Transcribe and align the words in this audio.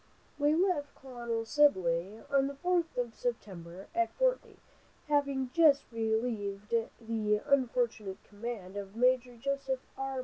We 0.39 0.55
left 0.55 0.95
Colonel 0.95 1.45
Sibley, 1.45 2.21
on 2.31 2.47
the 2.47 2.55
4th 2.55 2.97
of 2.97 3.13
September, 3.13 3.85
at 3.93 4.11
Fort 4.15 4.39
Ridgely, 4.43 4.57
having 5.07 5.51
just 5.53 5.83
relieved 5.91 6.71
the 7.07 7.41
unfortunate 7.45 8.17
command 8.27 8.77
of 8.77 8.95
Major 8.95 9.35
Joseph 9.37 9.81
R. 9.95 10.19